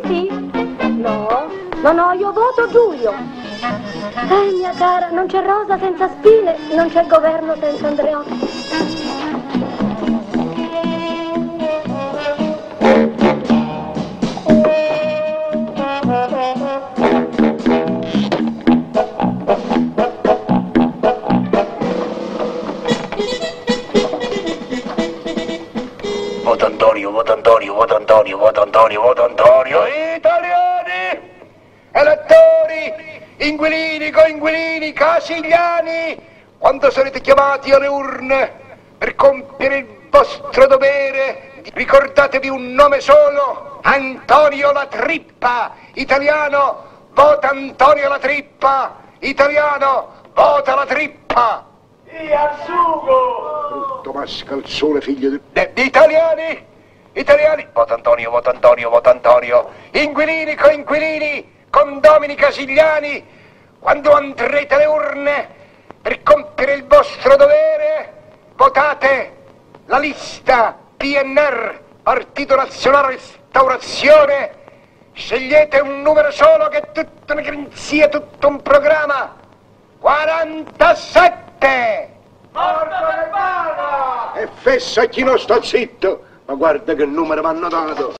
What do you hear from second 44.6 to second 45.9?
La Trippa,